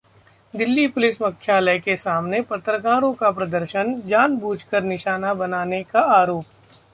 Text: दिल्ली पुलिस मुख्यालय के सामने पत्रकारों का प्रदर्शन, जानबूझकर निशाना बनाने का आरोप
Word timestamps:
दिल्ली 0.53 0.85
पुलिस 0.87 1.21
मुख्यालय 1.21 1.77
के 1.79 1.95
सामने 1.97 2.41
पत्रकारों 2.41 3.13
का 3.13 3.31
प्रदर्शन, 3.31 3.93
जानबूझकर 4.07 4.83
निशाना 4.83 5.33
बनाने 5.35 5.83
का 5.83 6.01
आरोप 6.17 6.45